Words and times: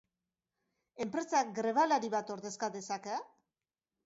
Enpresak 1.05 1.51
grebalari 1.59 2.09
bat 2.17 2.33
ordezka 2.37 2.71
dezake? 2.79 3.21